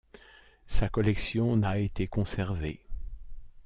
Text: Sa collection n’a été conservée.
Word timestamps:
Sa 0.65 0.89
collection 0.89 1.57
n’a 1.57 1.77
été 1.77 2.07
conservée. 2.07 2.81